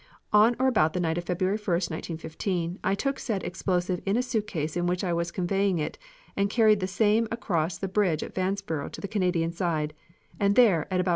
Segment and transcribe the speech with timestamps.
[0.33, 4.23] On or about the night of February 1, 1915, I took said explosive in a
[4.23, 5.99] suitcase in which I was conveying it
[6.35, 9.93] and carried the same across the bridge at Vanceboro to the Canadian side,
[10.39, 11.09] and there, about 1.